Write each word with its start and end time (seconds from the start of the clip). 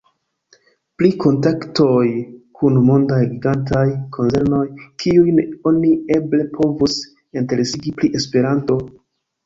Pri 1.01 1.09
kontaktoj 1.25 2.05
kun 2.61 2.81
mondaj 2.87 3.21
gigantaj 3.35 3.85
konzernoj, 4.17 4.65
kiujn 5.07 5.45
oni 5.75 5.95
eble 6.19 6.45
povus 6.59 7.01
interesigi 7.43 7.99
pri 8.01 8.15
Esperanto? 8.23 8.85